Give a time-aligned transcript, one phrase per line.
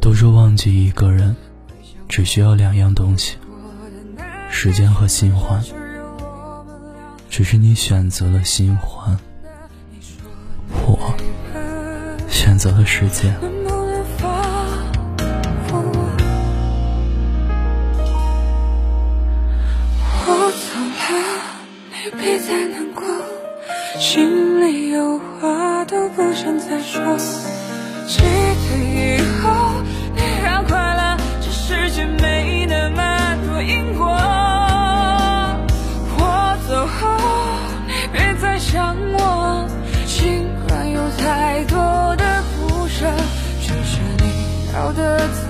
[0.00, 1.34] 都说忘记一个人，
[2.08, 3.36] 只需要两样东西：
[4.50, 5.62] 时间和新欢。
[7.30, 9.18] 只是你选择了新欢，
[10.86, 11.14] 我
[12.28, 13.34] 选择了时间。
[20.26, 21.12] 我走了，
[21.90, 23.02] 你别再难过，
[23.98, 25.18] 心里有
[26.34, 27.16] 话都不想再说。
[28.06, 29.82] 记得以后，
[30.14, 34.04] 你要快乐，这世界没那么多因果。
[36.18, 37.16] 我走后，
[37.86, 39.68] 你别再想我，
[40.06, 41.76] 尽管有太多
[42.16, 43.06] 的不舍，
[43.62, 45.42] 这是你要的自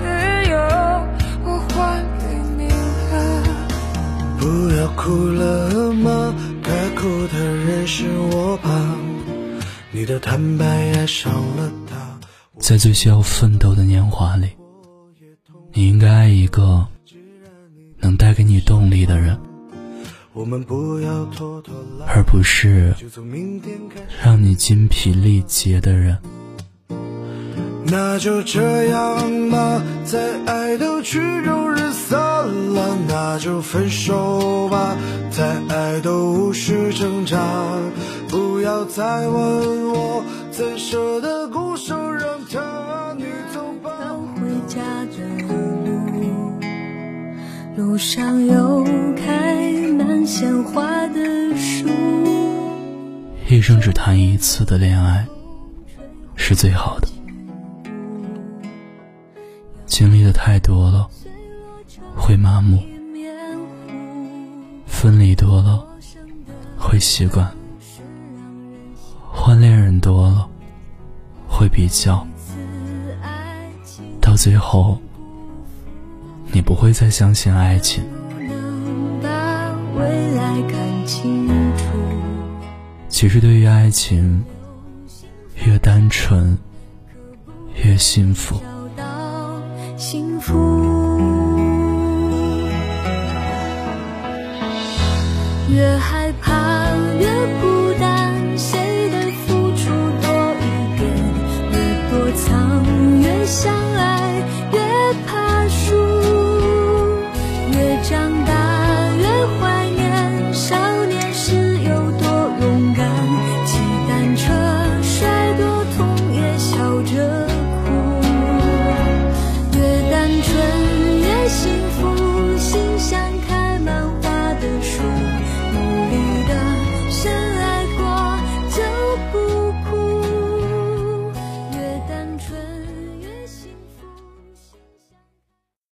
[0.49, 0.57] 由，
[1.43, 2.23] 我还给
[2.57, 3.13] 你了。
[4.39, 4.43] 不
[4.77, 6.33] 要哭了吗？
[6.61, 8.69] 该哭的人是我吧？
[9.95, 11.95] 你的坦白爱上了他。
[12.59, 14.49] 在最需要奋斗的年华里，
[15.71, 16.85] 你应该爱一个
[17.99, 19.39] 能带给你动力的人，
[22.05, 22.93] 而不是。
[24.21, 26.17] 让你筋疲力竭的人。
[27.85, 32.19] 那就这样吧，再爱都曲终人散
[32.73, 34.97] 了，那就分手吧，
[35.31, 37.39] 再爱都无需挣扎。
[38.35, 43.89] 不要再问我，怎舍得孤守，让他你走吧。
[44.01, 45.23] 要回家的
[47.77, 48.83] 路，路上有
[49.15, 51.87] 开满鲜花的树。
[53.47, 55.25] 一生只谈一次的恋爱
[56.35, 57.07] 是最好的。
[59.85, 61.07] 经历的太多了，
[62.13, 62.79] 会麻木；
[64.85, 65.87] 分离多了，
[66.77, 67.47] 会习惯；
[69.59, 70.47] 恋人多了，
[71.47, 72.25] 会比较。
[74.21, 74.97] 到最后，
[76.51, 78.03] 你不会再相信爱情。
[83.07, 84.43] 其实，对于爱情，
[85.65, 86.57] 越单纯，
[87.83, 88.55] 越幸福。
[88.57, 89.61] 找到
[89.95, 90.53] 幸福。
[95.69, 95.97] 越